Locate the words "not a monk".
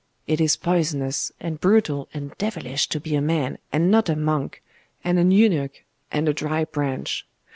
3.91-4.63